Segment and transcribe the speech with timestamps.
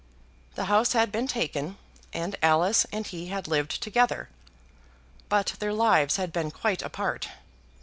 [0.55, 1.77] The house had been taken,
[2.11, 4.29] and Alice and he had lived together,
[5.29, 7.29] but their lives had been quite apart.